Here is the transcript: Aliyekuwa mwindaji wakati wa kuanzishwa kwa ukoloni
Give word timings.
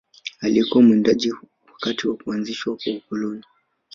Aliyekuwa 0.41 0.83
mwindaji 0.83 1.33
wakati 1.73 2.07
wa 2.07 2.17
kuanzishwa 2.17 2.75
kwa 2.77 2.93
ukoloni 2.93 3.43